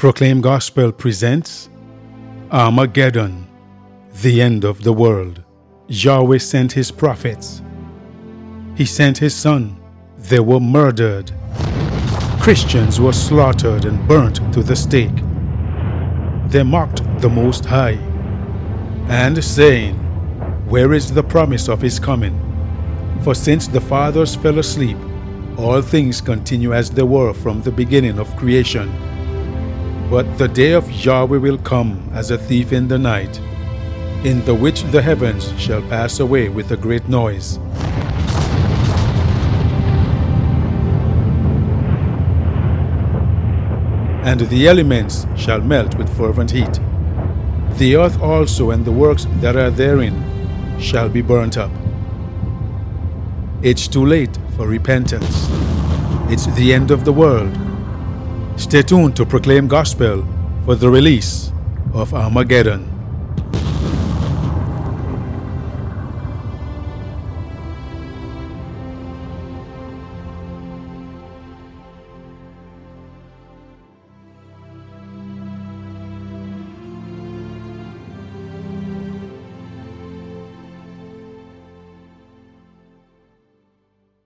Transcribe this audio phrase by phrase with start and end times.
[0.00, 1.68] Proclaim Gospel presents
[2.50, 3.46] Armageddon,
[4.22, 5.44] the end of the world.
[5.88, 7.60] Yahweh sent his prophets.
[8.74, 9.78] He sent his son.
[10.16, 11.32] They were murdered.
[12.40, 15.20] Christians were slaughtered and burnt to the stake.
[16.46, 17.98] They mocked the Most High,
[19.10, 19.96] and saying,
[20.66, 22.40] Where is the promise of his coming?
[23.22, 24.96] For since the fathers fell asleep,
[25.58, 29.09] all things continue as they were from the beginning of creation.
[30.10, 33.38] But the day of Yahweh will come as a thief in the night,
[34.24, 37.58] in the which the heavens shall pass away with a great noise.
[44.26, 46.80] And the elements shall melt with fervent heat.
[47.78, 50.16] The earth also and the works that are therein
[50.80, 51.70] shall be burnt up.
[53.62, 55.46] It's too late for repentance.
[56.28, 57.69] It's the end of the world.
[58.60, 60.22] Stay tuned to proclaim gospel
[60.66, 61.50] for the release
[61.94, 62.99] of Armageddon.